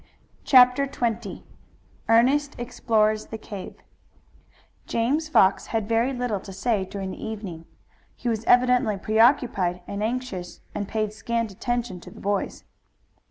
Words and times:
CHAPTER 0.43 0.87
XX 0.87 1.43
ERNEST 2.09 2.55
EXPLORES 2.57 3.27
THE 3.27 3.37
CAVE 3.37 3.75
James 4.87 5.29
Fox 5.29 5.67
had 5.67 5.87
very 5.87 6.11
little 6.11 6.39
to 6.39 6.51
say 6.51 6.85
during 6.85 7.11
the 7.11 7.23
evening. 7.23 7.65
He 8.15 8.27
was 8.27 8.43
evidently 8.45 8.97
preoccupied 8.97 9.83
and 9.85 10.01
anxious 10.01 10.61
and 10.73 10.87
paid 10.87 11.13
scant 11.13 11.51
attention 11.51 11.99
to 11.99 12.09
the 12.09 12.19
boys. 12.19 12.63